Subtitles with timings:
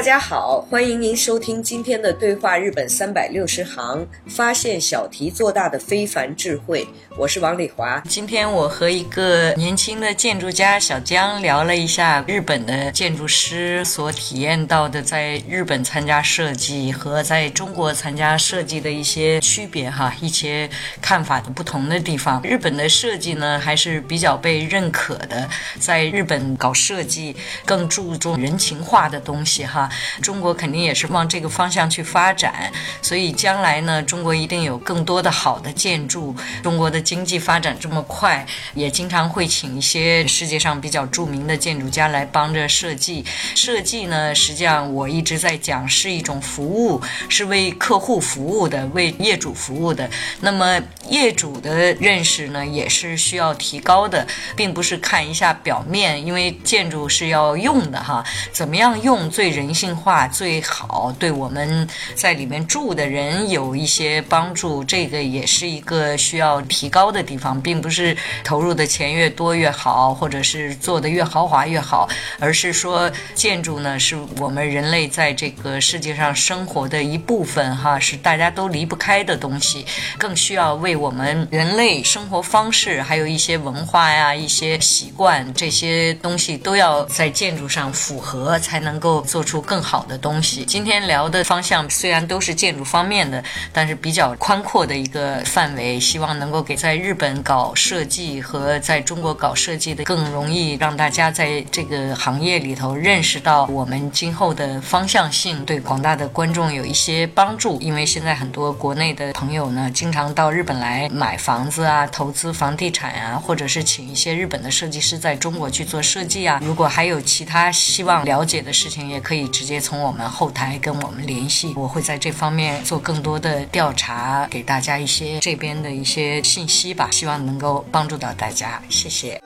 [0.00, 6.88] 大家好，欢迎您收听今天的对话日本三百六十行，发现小题做大的非凡智慧。
[7.18, 8.02] 我是王丽华。
[8.08, 20.66] 今天我和一个年轻的建筑家小江聊了一下日本的建筑师所体验到的在日本参加设计和在中国参加设计的一些区别哈，一些
[21.02, 22.40] 看法的不同的地方。
[22.42, 25.46] 日本的设计呢还是比较被认可的，
[25.78, 29.89] 在日本搞设计更注重人情化的东西哈。
[30.22, 36.36] 中国肯定也是往这个方向去发展，所以将来呢，中国一定有更多的好的建筑。
[36.62, 43.24] 中国的经济发展这么快，也经常会请一些世界上比较著名的建筑家来帮着设计。
[43.54, 50.08] 设计呢，实际上我一直在讲是一种服务，是为客户服务的，为业主服务的。
[50.40, 59.70] 那么业主的认识呢，也是需要提高的，并不是看一下表面，因为建筑是要用的哈，怎么样用最人。
[59.70, 64.82] 性化最好，对我们在里面住的人有一些帮助。
[64.84, 72.08] 这个也是一个需要提高的地方，并不是投入的钱越多越好，或者是做的越豪华越好，
[72.38, 79.86] 而是说建筑呢是我们人类在这个世界上生活的一部分，哈，是大家都离不开的东西，
[80.18, 89.60] 更需要为我们人类生活方式，还有一些文化呀、一些习惯这些东西都要在建筑上符合，才能够做出。
[89.70, 90.64] 更好的东西。
[90.64, 93.40] 今天聊的方向虽然都是建筑方面的，
[93.72, 107.80] 但是比较宽阔的一个范围，希望能够给在日本搞设计和在中国搞设计的更容易让大家在这个行业里头认识到我们今后的方向性，对广大的观众有一些帮助。
[107.80, 116.58] 因为现在很多国内的朋友呢，经常到日本来买房子啊，投资房地产啊，或者是请一些日本的设计师在中国去做设计啊。
[116.60, 119.49] 如果还有其他希望了解的事情，也可以。
[119.50, 129.40] 直接从我们后台跟我们联系，我会在这方面做更多的调查，给大家一些这边的一些信息吧，希望能够帮助到大家，谢谢。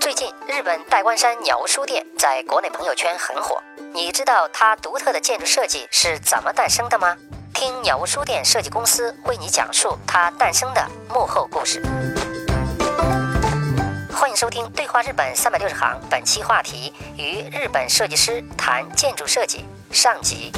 [0.00, 3.62] 最近，日本代官山鸟屋书店在国内朋友圈很火，
[3.94, 7.16] 你知道它独特的建筑设计是怎么诞生的吗？
[7.54, 11.82] 听鸟屋书店设计公司为你讲述它诞生的幕后故事。
[14.18, 20.50] 欢迎收听《对话日本三百六十行》，本期话题与日本设计师谈建筑设计上集。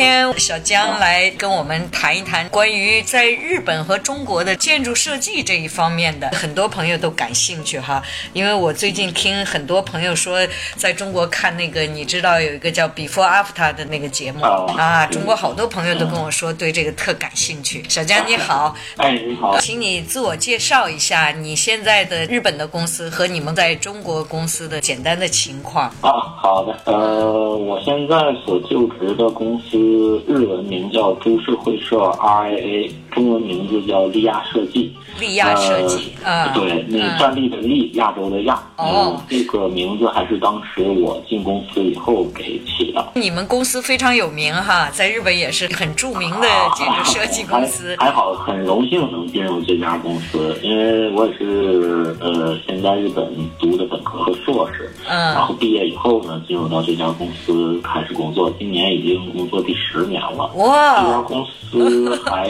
[0.00, 8.02] 天小江来跟我们谈一谈关于在日本和中国的建筑设计这一方面的，很多朋友都感兴趣哈。
[8.32, 10.40] 因为我最近听很多朋友说，
[10.74, 17.84] 在中国看那个，你知道有一个叫 Before After 的那个节目啊，中国好多朋友都跟我说对这个特感兴趣。
[17.86, 25.88] 小江你好，哎你好，请你自我介绍一下你现在的日本的公司和你们在中国公司的简单的情况。
[26.00, 29.89] 啊，好的，呃，我现在所就职的公司。
[30.26, 34.90] 日文名叫株式会社 RIA，中文名字叫利亚设计。
[35.18, 38.58] 利亚设计，啊，对，那站立的立，亚洲的亚。
[38.78, 43.06] 哦，这个名字还是当时我进公司以后给起的。
[43.14, 47.94] 你们公司非常有名哈，在日本也是很著名的建筑设计公司。
[47.98, 60.50] 还好，很荣幸能进入这家公司，因为我也是呃，先在日本读的本科和硕士，嗯，然后毕业以后呢，进入到这家公司开始工作，今年已经工作第十年了。
[60.54, 62.48] 哇，这家公司还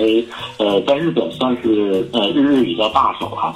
[0.60, 2.50] 呃，在日本算是呃日。
[2.50, 3.54] 日语叫大手哈，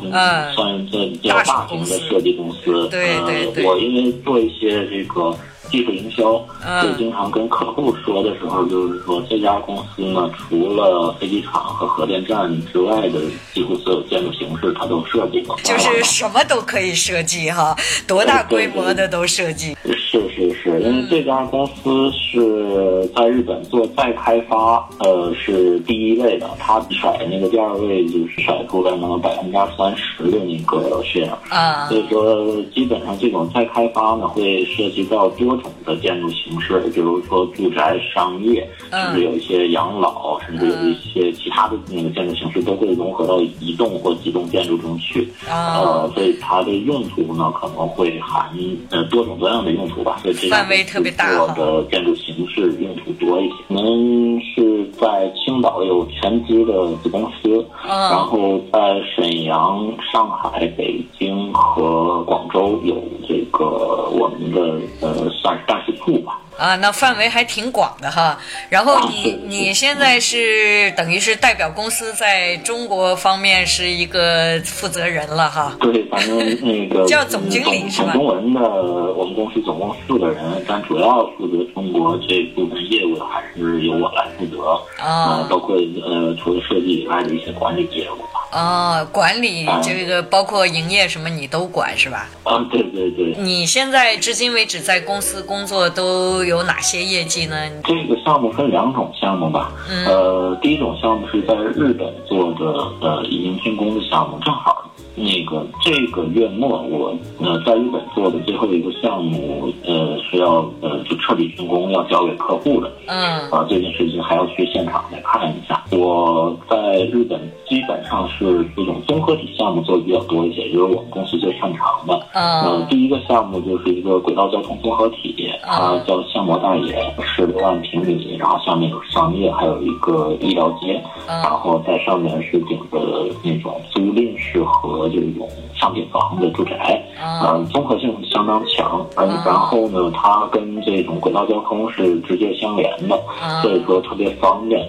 [0.54, 2.88] 算这比较大型的设计公司。
[2.88, 3.64] 对对对。
[3.66, 5.36] 我因为做一些这个
[5.74, 6.40] 技术营销，
[6.80, 13.18] 就经常跟客户说的时候，就是说这家公司呢，除了飞机场和核电站之外的
[13.52, 15.56] 几乎所有建筑形式，它都设计过。
[15.64, 17.76] 就是什么都可以设计哈，
[18.06, 19.76] 多大规模的都设计。
[19.84, 31.34] 是是是，因为这家公司是在日本做再开发，呃，是第一位的，它甩那个第二位就是甩出来能百分之三十的那个 share。
[31.48, 45.28] 啊，所以说基本上这种再开发呢，会涉及到多种的建筑形式，比如说住宅、商业，甚至有一些养老，甚至有一些其他的那个建筑形式都会融合到移动或几栋建筑中去。
[45.48, 48.48] 啊，呃，所以它的用途呢可能会含
[48.90, 50.18] 呃多种多样的用途吧。
[50.22, 53.54] 所以这范围特别大的建筑形式用途多一些。
[53.68, 66.40] 我们是在青岛有全资的子公司，然后在沈阳、上海、北京和广州有这个我们的呃算是办事处吧。
[66.56, 68.38] 啊，那范围还挺广的哈。
[68.70, 75.76] 然后你你现在是等于是代表公司在中国方面是一个负责人了哈。
[75.80, 78.12] 对，反正 那个叫总经理是吧？
[78.12, 88.24] 中文的我们公司总共四个人，但主要负责中国这部分业务的还是由我来负责啊，包括呃除了设计以外的一些管理业务。
[88.54, 92.28] 哦，管理这个包括营业什么你都管是吧？
[92.44, 93.34] 啊，对对对。
[93.36, 97.56] 你现在至今为止在公司工作都有哪些业绩呢？
[97.84, 99.72] 这个项目分两种项目吧。
[99.90, 100.06] 嗯。
[100.06, 102.64] 呃，第一种项目是在日本做的，
[103.00, 104.88] 呃，已经竣工的项目，正好。
[105.16, 112.90] 那个这个月末，我呃在日本做的最后一个项目，呃是要呃就彻底竣工，要交给客户的。
[113.06, 113.50] 嗯。
[113.50, 115.82] 啊，这件事情还要去现场再看一下。
[115.92, 122.26] 我在日本基本上是这种综合体项目做的比较多一些，就是我们公司最擅长的。
[122.32, 122.84] 嗯。
[122.88, 125.32] 第一个项目就是一个轨道交通综合体，
[125.62, 132.98] 它叫相模大野，是六万平米，然后下面有商业，还有一个医疗街，然后在上面是顶着
[133.44, 135.03] 那种租赁式和。
[135.08, 135.48] 这种
[135.84, 143.20] 商品房的住宅，嗯，综合性相当强，嗯，然后呢，它跟这种轨道交通是直接相连的，
[143.60, 144.82] 所以说特别方便。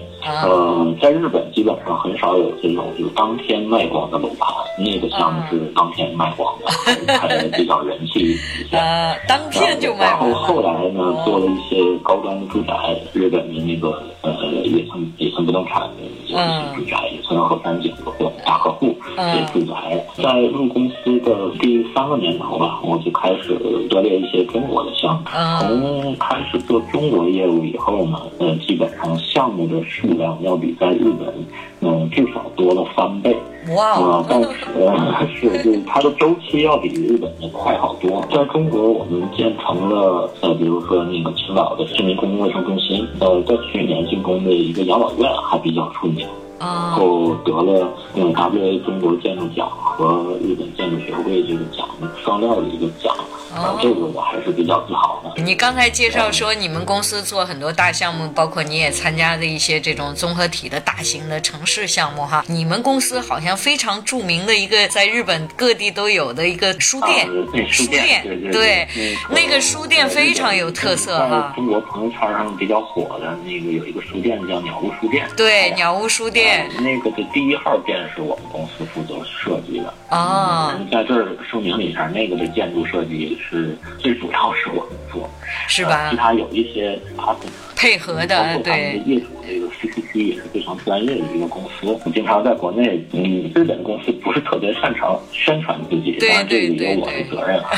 [0.44, 4.48] 嗯，在日本基本上很少有这种就当天卖光的楼盘，
[4.78, 8.76] 那个项目是当天卖光的，还 比较人气一些。
[8.76, 10.00] 呃，当天就卖。
[10.06, 12.74] 然后后来呢，做了一些高端的住宅，
[13.12, 14.32] 日本的那个呃
[14.64, 15.88] 野村野村不动产的
[16.24, 16.34] 一些
[16.74, 19.74] 住宅，野村和三井的大客户这些住宅。
[20.16, 23.58] 在入公司的第三个年头吧，我就开始
[23.90, 25.24] 锻炼一些中国的项目。
[25.60, 31.34] 从开始做中国业务以后呢，呃，基本上项目的数量要比在日本，
[31.80, 33.36] 嗯，至少多了三倍。
[33.76, 33.94] 哇！
[33.98, 34.48] 啊，但是
[35.34, 38.24] 是就是它的周期要比日本的快好多。
[38.30, 46.24] 在中国，我们建成了呃，比如说那个青岛的市民公共卫生中心，呃，在去年竣工的一个养老院还比较出名。
[46.66, 51.88] 然后得了嗯 WA 中国建筑奖和日本建筑学会这个奖
[52.22, 53.14] 双料的一个奖，
[53.54, 55.42] 啊，这个我还是比较自豪的。
[55.42, 62.44] 你刚才介绍说你们公司做很多大项目，包括你也参加的一些这种综合体的大型的城市项目哈。
[62.48, 67.26] 你们公司好像非常著名的一个在日本各地都有的一个书店，
[67.70, 68.22] 书店
[68.52, 68.86] 对，
[69.30, 71.52] 那个书店非常有特色哈。
[71.56, 76.55] 中国朋友圈上比较火的那个有一个书店叫鸟屋书店，对，鸟屋书店。
[76.80, 85.28] 那个的第一号店是我们公司负责设计的啊，在这儿说明一下，那个的建筑设计是最主要是我们做，
[85.68, 86.08] 是吧？
[86.10, 87.34] 其他有一些他
[87.76, 89.00] 配合的，对。
[89.04, 97.70] 业主这个 CCC 也是非常专业的一个公司，经常在国内，嗯，日本公司不是特别擅长宣传自己，当然这个有我的责任啊。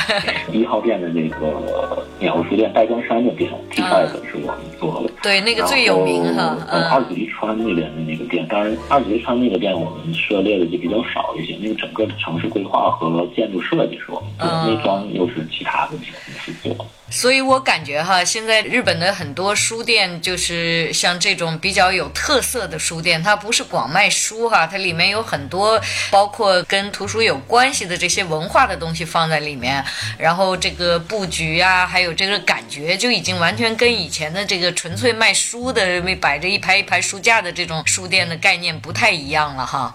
[0.52, 6.56] 一号店的那个鸟屋书店代官山的店，T 二个是我们做的，对，那个最有名哈。
[6.90, 16.86] 二子一川那边的那个店，当然二子一川那个店我们涉猎的就比较少一些，那个整个的城市规划和建筑设计是我们做，内装又是其他的几个公司做。
[17.10, 29.82] 所以我感觉哈，现在日本的很多书店就是像这种比较有特色的书店，它不是光卖书哈，它里面有很多包括跟图书有关系的这些文化的东西放在里面，
[30.18, 39.94] 然后这个布局啊，还有这个感觉就已经完全跟以前的这个纯粹卖书的、摆着一排一排书架的这种书店的概念不太一样了哈。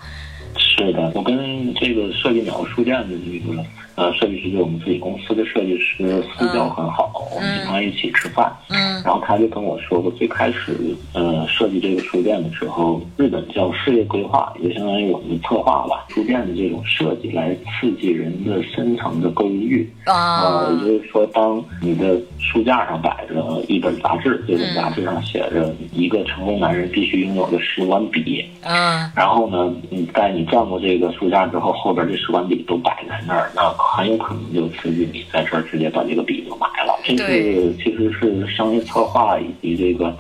[0.57, 3.63] 是的，我跟这个设计鸟书店的这个。
[3.95, 8.51] 呃，设计师就我们自己公司的设计师私交很好，我们经常一起吃饭。
[8.69, 16.05] 嗯，然后他就跟我说过，最开始呃设计这个书店的时候，日本叫事业规划，也相当于我们的策划吧。
[16.09, 28.43] 书店的这种设计来刺激人的深层的购物欲啊，也就是说，当你的书架上摆着一本杂志，这本杂志上写着一个成功男人必须拥有的十管笔。
[28.63, 29.11] 嗯。
[29.15, 36.97] 然后呢，你在你转过这个书架之后，后边这十管笔都摆在那儿，那很有可能就实际你在这儿直接把这个笔就买了。
[37.03, 40.15] 这是其实是商业策划以及这个。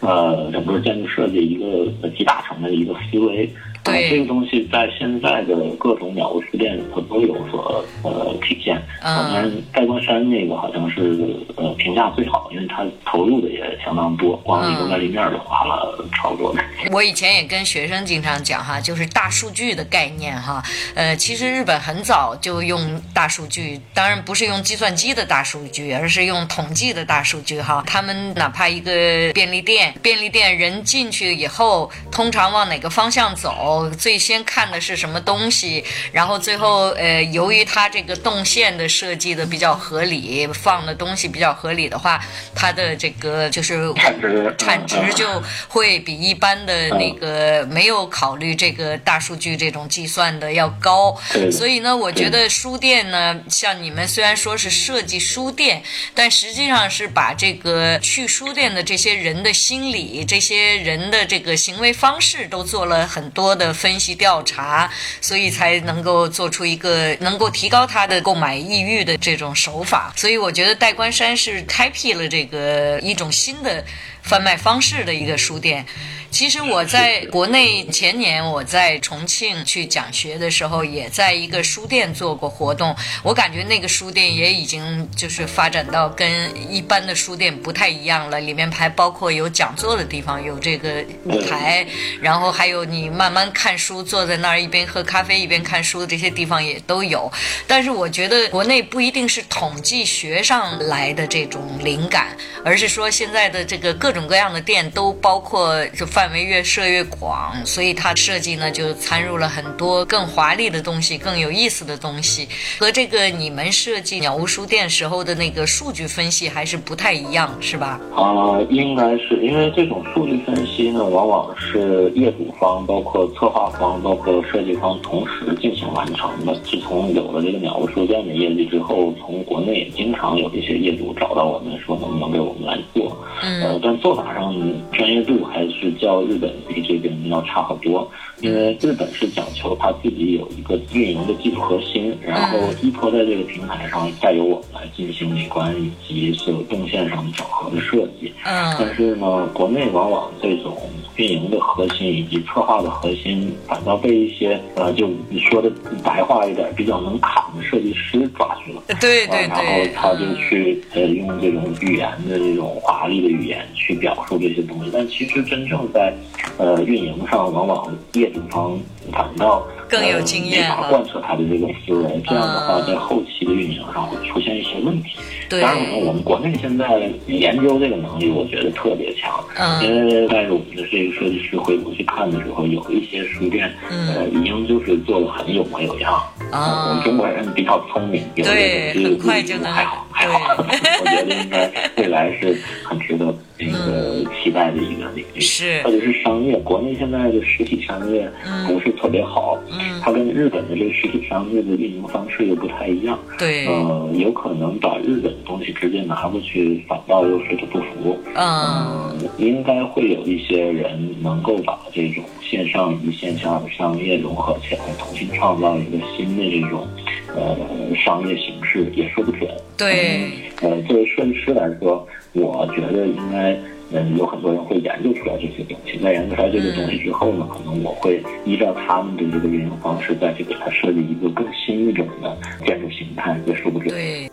[0.00, 3.48] 呃，整个建筑设计一个集大成的一个思维。
[3.84, 8.80] 对这个东西，在现在的各种鸟屋书店它都有所呃体现。
[9.02, 16.62] 嗯，当然，戴冠山那个好像是呃评价最好，因为它投入的也相当多，光一个外立面就花了超多的。
[16.90, 20.62] 我以前也跟学生经常讲哈，就是大数据的概念哈。
[20.94, 27.84] 呃，其实日本很早就用大数据，当然不是用计算机的大数据，而是用统计的大数据哈。
[27.86, 33.73] 他们哪怕一个便利店，便利店人进去以后，通常往哪个方向走？
[33.90, 42.20] 最先看的是什么东西，然后最后呃，由于它这个动线的设计的比较合理，放的东西比较合理的话，
[42.54, 51.16] 它的这个就是产值产值就会比一般的那个没有考虑这个大数据这种计算的要高。
[51.50, 55.82] 所以呢，我觉得书店呢，像你们虽然说是设计书店，
[56.14, 63.63] 但实际上是把这个去书店的这些人的心理、这些人的这个行为方式都做了很多的。
[63.66, 64.90] 的分析调查，
[65.20, 70.12] 所以才能够做出一个能够提高他的购买意欲的这种手法。
[70.16, 73.82] 所以我觉得戴冠山是开辟了这个一种新的
[74.24, 75.86] 贩卖方式的一个书店。
[76.30, 82.92] 其实我在国内前年我在重庆去讲学的时候，也在一个书店做过活动。
[83.22, 91.86] 我感觉那个书店也已经就是发展到跟一般的书店不太一样了，里面还包括有讲座的地方，有这个舞台，
[92.20, 97.30] 然后还有你慢慢看书，坐在那儿一边喝咖啡一边看书的这些地方也都有。
[97.68, 118.00] 但是我觉得国内不一定是统计学上来的这种灵感，而是说现在的这个各各种各样的店都包括就范围越设越广，所以它设计呢就掺入了很多更华丽的东西、更有意思的东西，和这个你们设计鸟屋书店时候的那个数据分析还是不太一样，是吧？
[118.14, 126.54] 啊，应该是因为这种数据分析呢，往往是业主方、包括策划方、包括设计方同时进行完成的。
[126.60, 134.54] 自从有了这个鸟屋书店的业绩之后，从国内也经常有一些业主找到我们说能不能给我们来做，呃，但做法上
[134.92, 136.22] 专业度还是较。
[136.24, 148.30] 日本比这边要差很多，因为日本是讲求他自己有一个运营的技术核心，然后依托在这个平台上，再由我们来进行美观以及所有动线上的整合的设计。
[148.44, 150.76] 嗯，但是呢，国内往往这种
[151.16, 155.70] 运营的核心以及策划的核心，反倒被一些呃，就你说的
[156.02, 158.82] 白话一点，比较能扛的设计师抓去了。
[159.00, 166.12] 对对对，然后他就去呃用这种语言的这种华丽的语言去表述这些东西，但其实真正在
[166.58, 168.78] 呃，运营上往往业主方
[169.12, 175.16] 反倒更有经验没法贯彻他的这个思维，这样的话在后期的运营上会出现一些问题。
[175.50, 179.32] 当然，可能我们国内现在研究这个能力，我觉得特别强。
[179.56, 186.14] 嗯，因为带着我们的这个设计师回头去看的时候，有一些书店，呃，已经就是做的很有模有样。
[186.50, 190.56] 啊，我们中国人比较聪明，有对，很快就能还好还好。
[190.58, 193.34] 我觉得应该未来是很值得。
[193.56, 198.28] 那个期待的一个领域，是，特别是商业，国内现在的实体商业
[198.66, 216.86] 不是特别好，嗯，它跟日本的这个实体商业的运营方式又不太一样，对，呃，有可能把日本的东西直接拿过去，反倒又水土不服，嗯，应该会有一些人能够把这种线上与线下的商业融合起来，重新创造一个新的这种
[217.34, 217.56] 呃
[217.96, 220.30] 商业形式，也说不准，对，
[220.62, 222.06] 呃，作为设计师来说。
[222.36, 223.56] 我觉得应该，
[223.92, 225.96] 嗯，有很多人会研究出来这些东西。
[226.02, 232.36] 在研究出来这些东西之后呢，可能我会依照他们的这个运营方式，再去给他设计一个更新一种的
[232.66, 233.88] 建筑形态，也说不准。
[233.88, 234.28] 对。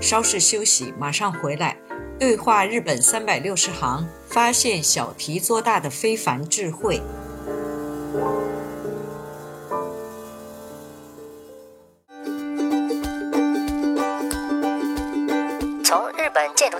[0.00, 1.76] 稍事休息，马上回来。
[2.20, 7.00] 对话日本三百六十行，发现小题做大的非凡智慧。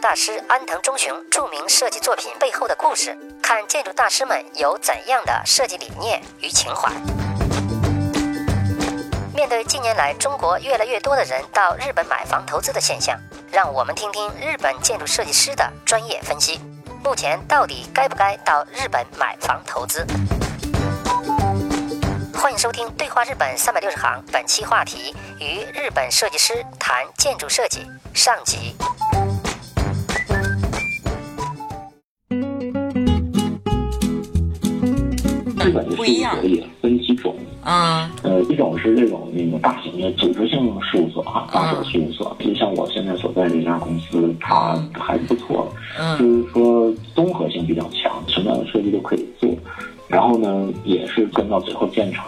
[0.05, 6.93] 大师安藤忠雄著名设计作品背后的故事，看建筑大师们有怎样的设计理念与情怀。
[9.35, 13.19] 面对近年来中国越来越多的人到日本买房投资的现象，
[13.51, 16.61] 让我们听听日本建筑设计师的专业分析。
[17.03, 20.07] 目前到底该不该到日本买房投资？
[22.37, 28.77] 欢迎收听《对话日本三百六十行》，本期话题与日本设计师谈建筑设计上集。
[35.65, 49.49] 日本的事务所也分几种，嗯，呃，一种是这种那个大型的组织性事务所啊，大所事务所，就像我现在所在这家公司，它还是不错，嗯，就是说综合性比较强，什么样的设计都可以做。
[50.15, 52.25] 然后呢，也是跟到最后建成，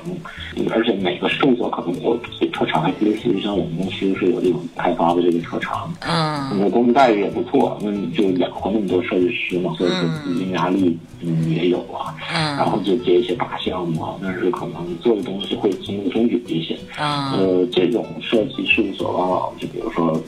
[0.74, 2.18] 而且每个事务所可能有
[2.52, 20.20] 特长，类似于像我们公司是有这种开发的这个特长，嗯，那工资待遇也不错，那你就养活那么多设计师嘛，所以说资金压力嗯也有啊，嗯，然后就接一些大项目啊，但是可能做的东西会中中举一些，嗯，呃，这种设计事务所往往就比如说。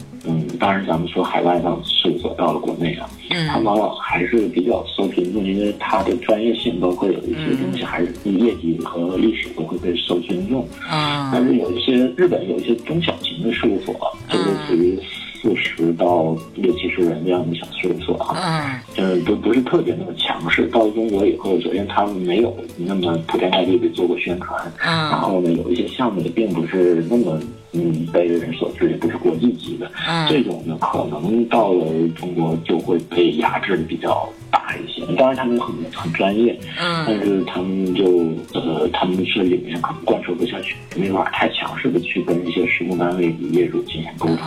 [0.58, 10.66] 嗯，当然，咱们说海外的事务所到了国内啊，嗯，它往往还是比较受尊重，因为它的专业性包括有一些东西还是业绩和历史都会被受尊重。
[10.90, 13.94] 嗯，但是有一些日本有一些中小型的事务所，
[14.28, 14.98] 就类似于
[15.40, 20.66] 四十到六七十人这样的小事务所啊，嗯，不不是特别那么强势。
[20.66, 27.40] 到了中国以后，首先他们没有那么铺天盖地的做过宣传，嗯，然后呢，有一些项目也并不是那么。
[27.78, 29.90] 嗯，被人所知，也不是国际级的，
[30.28, 35.00] 这种呢，可能到了中国就会被压制的比较大一些。
[35.14, 44.38] 当然，他们很很专业，嗯，但是他们就呃，他们是里面可能贯彻不下去，没法太强势的去跟一些施工单位与业主进行沟通。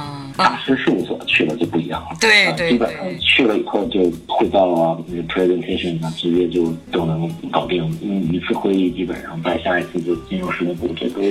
[0.43, 4.97] 大师事务所去了就不一样了，对对，基本上去了以后就汇报啊
[5.29, 7.81] ，presentation 啊，直接就都能搞定。
[8.01, 11.21] 嗯，一次会议基本上在下一次就进入施工部，这都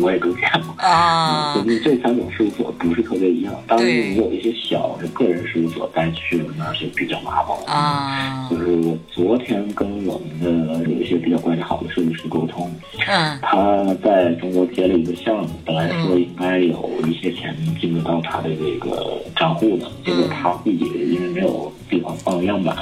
[0.00, 1.54] 我也都见过啊。
[1.54, 3.52] 所以这三种事务所不是特别一样。
[3.66, 8.48] 当然，你有一些小的个人事务所该去了，那就比较麻烦了啊。
[8.50, 12.70] 就是我昨天跟我们的有一些比较关系好的设计师沟通，
[13.08, 18.50] 嗯，他在中国接了一个项目，本来说应该有一些钱进入到他的。
[18.60, 22.76] 这个账户呢结果，他自己因为没有地方放样板，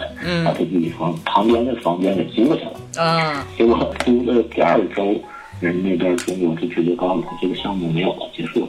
[0.44, 3.02] 把他自己房旁边的房间给租了下来。
[3.02, 5.14] 啊，结果租了第二周，
[5.61, 8.68] 人那边中国就直接告诉他，这个项目没有了，结束了。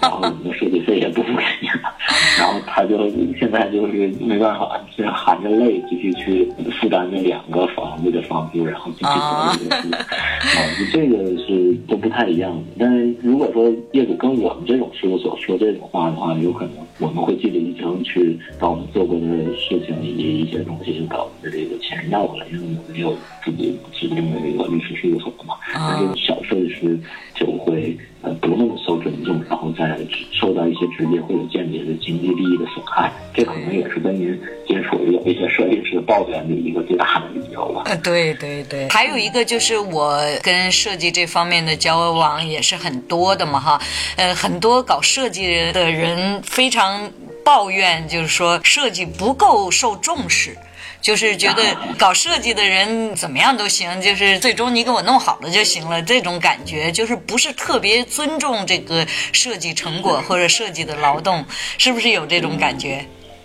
[0.00, 1.94] 然后设计费也不付给你了，
[2.38, 6.48] 然后他就现在就是没办法，就含着泪继续去
[6.80, 9.90] 负担那两个房子的房租，然后继续交这个租。
[9.94, 10.00] 啊，
[10.92, 12.62] 这个是都不太一样的。
[12.78, 25.54] 但是如果说业主跟我们这种事务所说这种话的话，有可能我们会记得一声去把我们做过的事情以及一些东西就把我们的这个钱要回来，因为我们有自己指定的这个律师事务所嘛。
[25.74, 27.00] 那这种小设计师
[27.34, 29.42] 就会呃不那么受尊重。
[29.48, 29.98] 然后再
[30.32, 37.82] 受到一些直接或者间接的经济利益的损害，这可能也是跟您接触有一些设计师抱怨的一个最大的理由吧。
[37.86, 43.80] 呃，对对对，还有一个就是我跟设计这方面的交往也是很多的嘛哈，
[44.16, 47.10] 呃，很多搞设计的人非常
[47.44, 50.56] 抱怨，就是说设计不够受重视。
[51.02, 51.62] 就是觉得
[51.98, 61.44] 搞设计的人怎么样都行，就是最终你给我弄好了就行了，这种感觉就是不是特别尊重这个设计成果或者设计的劳动，
[61.76, 63.04] 是不是有这种感觉？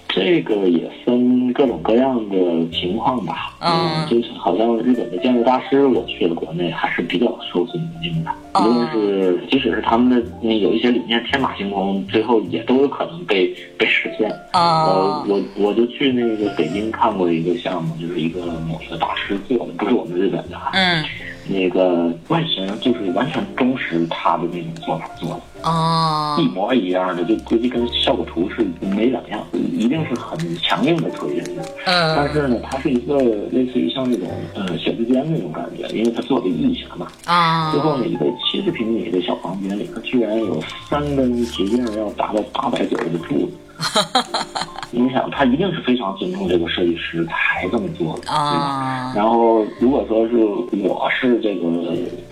[0.09, 2.35] 这个也分各种各样的
[2.71, 3.55] 情况吧。
[3.59, 8.31] 嗯，就是好像日本的建筑大师，我去了国内还是比较受尊敬的。
[8.63, 14.29] 无论是即使是他们的那有一些理念天马行空，最后也都有可能被被实现。
[14.51, 20.57] 啊，我我我就去那个北京看过一个项目，就是一个某一个大师做的，不是我们日本的。
[20.73, 21.03] 嗯。
[21.49, 25.41] 那个外形就是完全忠实他的那种做法做的。
[25.63, 31.63] 哦，一模一样的，就估计跟效果图是没两样，一定是很强硬的推人的。
[31.85, 33.17] 嗯，但是呢，它是一个
[33.51, 37.07] 类似于像那种呃写字间那种感觉，因为它做的异形嘛。
[37.25, 43.53] 啊，最后呢，一个七十平米的小房间里，它居然有三根直径要达到八百左右的柱子。
[44.91, 49.11] 你想，他一定是非常尊重这个设计师，才这么做的，啊。
[49.15, 50.37] 然后，如果说是
[50.83, 51.67] 我是这个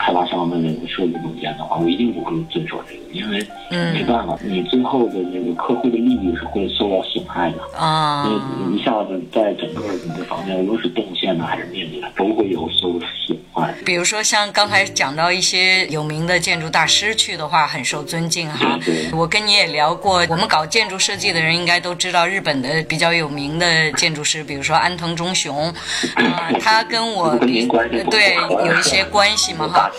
[0.05, 3.43] 开发商的那个设计总监的话，我一定不会遵守这个，因为
[3.91, 8.29] 没办法，你最后的那个客户的利益是会受到损害的啊。
[8.69, 13.73] 你一下子在整个你的房间，无论是动线呢还是面积，都会有受损坏。
[13.83, 18.79] 比如说像刚才讲到一些有名的建筑大师去的话，很受尊敬哈。
[19.11, 21.25] 我跟你也聊过，我们搞建筑设计。
[21.35, 25.67] 的人应该都知道日本的比较有名的建筑师，比如说安藤忠雄，
[26.13, 29.91] 啊，他跟我对有一些关系嘛哈。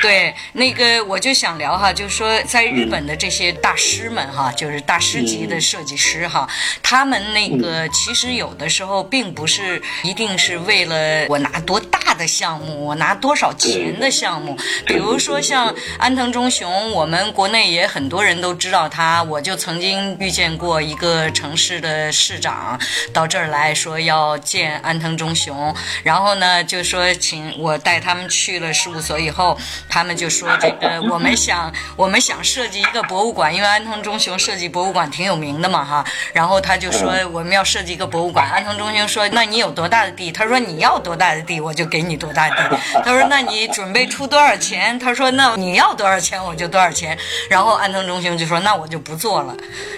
[0.00, 6.48] 对，那个我就想聊哈，就是说在日本的这些大师们哈，就是大师级的设计师哈，
[6.82, 14.56] 他们那个其实有的时候并不是一定是为了我拿多大的项目，我拿多少钱的项目。
[14.86, 22.78] 比如说像安藤忠雄，我们国内也很多人都知道他，我就曾经遇见过一个城市的市长
[23.12, 29.39] 到这儿来说要见安藤忠雄，然后呢就说请我带他们去了事务所以后，
[29.88, 40.30] 他们就说这个我们想我们想设计一个博物馆，因为安藤忠雄设计博物馆挺有名的嘛哈，然后他就说我们要设计一个博物馆，安藤忠雄说那你有多大的地？
[40.32, 42.56] 他说你要多大的地我就给你多大地。
[43.04, 44.98] 他说那你准备出多少钱？
[44.98, 47.16] 他说那你要多少钱我就多少钱。
[47.48, 49.54] 然后安藤忠雄就说那我就不做了，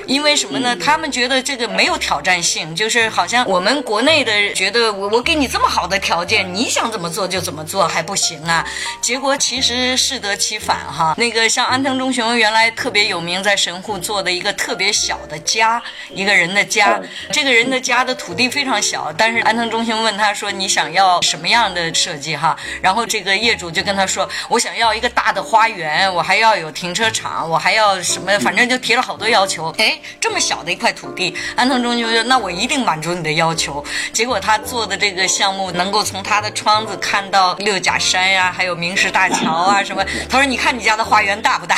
[0.06, 0.76] 因为什么呢？
[0.76, 8.64] 他们觉得这个没有挑战性，就是好像我们国内的觉得我我给你这么好的条件，你想怎么做就怎么做还不行啊？
[9.00, 11.14] 结果其实适得其反哈。
[11.16, 17.00] 那个像安藤忠雄原来特别有名，在神户做的一个特别小的家，一个人的家。
[17.30, 28.38] 这个人的家的土地非常小，但是安藤忠雄问他说：“你想要什么样的设计哈？”然后这个业主就跟他说：“我想要一个大的花园，我还要有停车场，我还要什么？
[28.40, 40.04] 反正就提了好多要求。”哎，这么小的一块土地，安藤忠雄说：“那我一定满足你的要求。”结果他做的这个项目能够从他的窗子看到六甲山呀，还有明石大桥啊什么。
[40.28, 41.76] 他说：“你看你家的花园大不大？”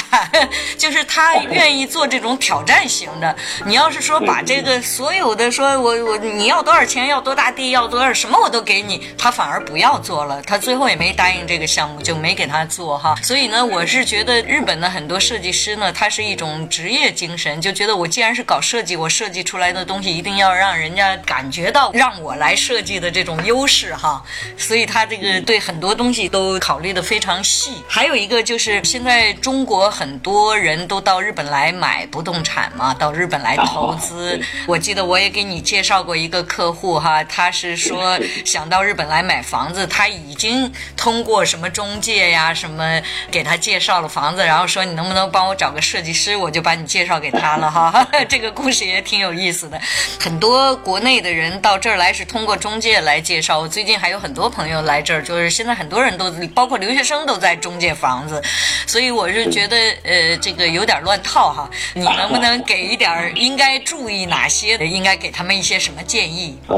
[0.78, 3.36] 就是他愿意做这种挑战型的。
[3.66, 10.40] 你要是说把这个所有的说我我你要多少钱，要多大地，要多少什么我都给你，他反而不要做了。
[10.42, 13.14] 他最后也没答应这个项目，就没给他做哈。
[13.22, 24.22] 所以呢，我是觉得日本的很多设计师呢，他是一种职业精神，就觉得我既然是搞设计，我设计出来的东西一定要让人家感觉到让我来设计的这种优势哈。
[24.56, 27.82] 所以他这个对很多东西都考虑的非常细。
[27.88, 34.40] 还有一个就是现在中国很多人都到日本来买不动产嘛，到日本来投资。
[34.66, 48.06] 我记得我也给你介绍过一个客户哈，他是说想到日本来买房子，他已经通过什么中介呀什么给他介绍了房子，然后说你能不能帮我找个设计师，我就把你介绍给他了哈。
[48.28, 49.80] 这个故事也挺有意思的。
[50.18, 53.58] 很多国内的人到这儿来是通过中介来介绍。
[53.58, 58.42] 我最近还有很多朋友来这儿，就是现在很多人都包括留学生都在中介房子，
[58.86, 61.70] 所以我是觉得呃这个有点乱套哈。
[61.94, 64.78] 你能不能给一点应该注意哪些？
[64.86, 66.58] 应该给他们一些什么建议？
[66.68, 66.76] 呃，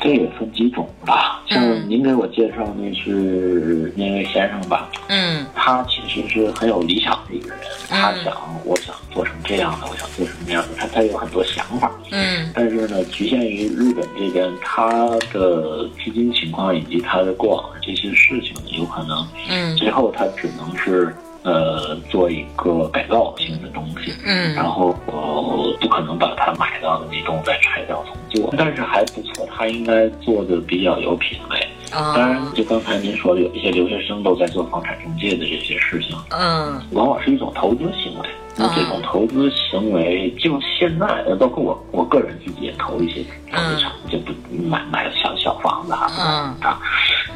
[0.00, 1.42] 这也分几种吧。
[1.48, 4.88] 像您给我介绍那是那位先生吧？
[5.08, 7.58] 嗯，他其实是很有理想的一个人。
[7.88, 10.68] 他想，我想做成这样的，我想做成那样的。
[10.76, 11.90] 他他有很多想法。
[12.12, 21.14] 嗯，但是呢，局限于日本这边，他的资金情况以及他的过往的这些事情，有可能，嗯，最后他只能是。
[21.48, 31.66] 呃，做一个改造性的东西，嗯，然后呃，不可能把它买到的那种再拆掉重做，但是还不错，他应该做的比较有品位。
[31.90, 38.28] 当然，就刚才您说的，有一些留学生都在做房产中介的这些事情，嗯，往往是一种投资行为。
[38.60, 44.32] 那这种投资行为，就现在，呃，包括我，我个人自己也投一些房地产，就不
[44.68, 46.80] 买买小小房子啊，嗯啊，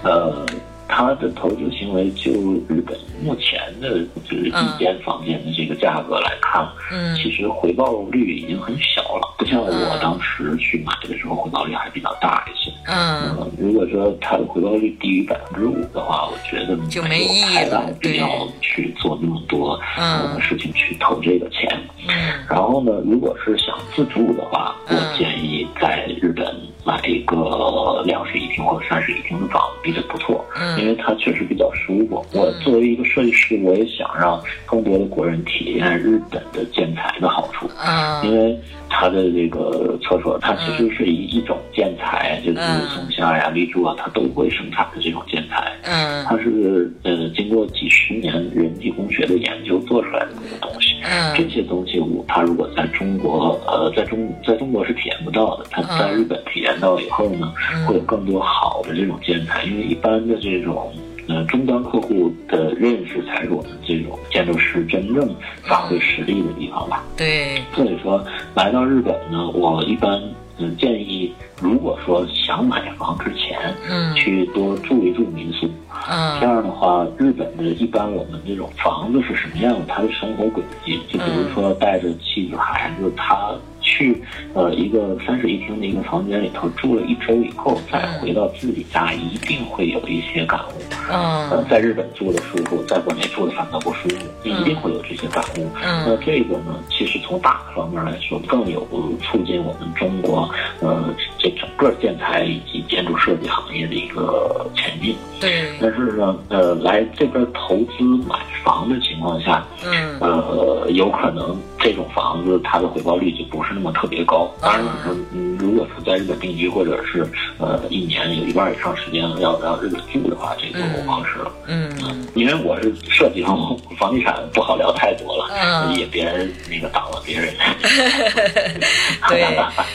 [0.03, 0.45] 呃。
[0.89, 2.31] 他的投资行为，就
[2.69, 12.71] 日本目前的就是一间房间的这个价格来看，嗯，其实回报率已经很小了，不像我当时去买的时候回报率还比较大一些。
[12.87, 18.29] 嗯，如果说它的回报率低于百分之五的话，我觉得就没有太大，必要
[18.61, 20.41] 去做那么多嗯。
[20.41, 21.69] 事情去投这个钱。
[22.09, 22.15] 嗯，
[22.51, 26.45] 然后呢，如果是想自住的话，我建议在日本
[26.85, 30.45] 买一个两室一厅或者三室一厅的房子，比较不错。
[30.57, 32.25] 嗯，因为它确实比较舒服。
[32.33, 37.71] 我作为一个设计师，我也想让更多的国人体验日本的建材的好处。
[37.85, 45.73] 嗯，因为它的这个厕所，它其实是以一种建材，就是松下呀、立柱啊，它都会生产的这种建材。
[45.85, 50.92] 嗯，它是呃经过几十年人体工学的研究做出来的这个东西。
[51.03, 57.53] 嗯，这些东西我他如果在中国呃在中在中国是体验不到的，他在日本体验到以后呢，
[57.87, 59.65] 会有更多好的这种建材。
[59.65, 60.93] 因为一般的这种
[61.29, 65.29] 呃终端客户的认识才是我们这种建筑师真正
[65.63, 67.05] 发挥实力的地方吧。
[67.17, 70.21] 对，所以说来到日本呢，我一般
[70.59, 75.69] 嗯建议，如果说想买房之前，嗯，去多住一住民宿。
[76.09, 79.81] 嗯，这样的话，日本的一般我们这种房子是什么样的？
[79.87, 83.53] 他的生活轨迹，就比如说带着妻子孩子，他
[83.93, 84.23] 去
[84.55, 90.83] 呃一个三室一厅的一个房间里头住了一周以后，再回到自己家，一定会有一些感悟。
[91.11, 95.69] 嗯，呃，在日本住的舒服，在国内住的反倒不舒服，一定会有这些感悟。
[95.85, 98.81] 嗯那这个呢，其实从大方面来说，更有
[99.23, 100.49] 促进我们中国
[100.81, 105.15] 呃这整个建材以及建筑设计行业的一个前进。
[105.41, 105.51] 对。
[105.81, 114.49] 但是呢，呃，来这边投资买房的情况下，嗯，呃，有可能这种房子它的回报率就不是那么特别高。
[114.61, 114.85] 当然，
[115.33, 117.27] 嗯，如果是在日本定居，或者是
[117.59, 121.51] 呃一年有一半以上时间要要日本住的话，这就不合适了。
[121.67, 121.91] 嗯，
[122.35, 126.31] 因为我是设计房房地产不好聊太多了，也别
[126.71, 127.53] 那个挡了别人。
[129.29, 129.45] 对，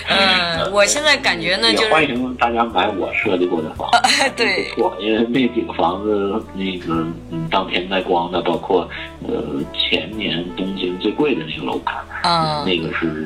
[0.09, 3.89] 嗯，我现在感觉呢， 就是欢迎大家买我设计过的房，
[4.35, 8.87] 对，不错，因为那几个房子那个嗯当天卖光的，包括
[9.27, 13.25] 呃前年东京最贵的那个楼盘，嗯，那个是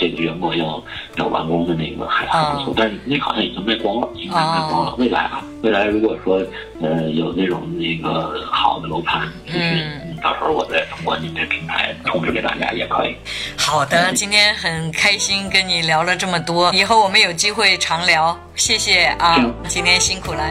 [0.00, 0.82] 这个月末要
[1.16, 4.94] 要完工的那个还还不错，但是那好像已经卖光了，已经卖光了。
[4.96, 6.42] 未来啊，未来如果说
[6.80, 13.14] 呃有那种那个好的楼盘，嗯，到时候我再通过您的平台通知给大家也可以。
[13.58, 19.36] 好的，今天很开心跟你聊了这么多，以后我们有机会常聊，谢谢啊，
[19.68, 20.42] 今天辛苦了。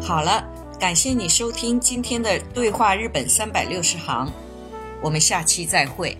[0.00, 0.40] 好了，
[0.78, 4.30] 感谢你收听今天的对话日本三百六十行，
[5.06, 6.18] 我们下期再会。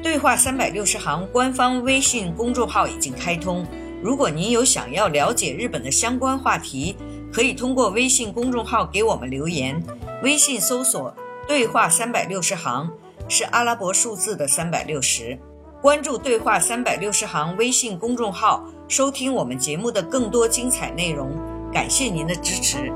[0.00, 3.66] 对话三百六十行官方微信公众号已经开通，
[4.00, 6.96] 如果您有想要了解日本的相关话题，
[7.32, 9.82] 可以通过微信公众号给我们留言。
[10.22, 11.12] 微信搜索
[11.48, 12.88] “对话三百六十行”
[13.28, 15.36] 是阿拉伯数字的三百六十。
[15.82, 21.36] 关注“对话三百六十行”微信公众号，收听我们节目的更多精彩内容。
[21.72, 22.92] 感谢您的支持。